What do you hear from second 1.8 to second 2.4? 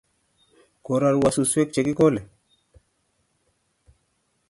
kekole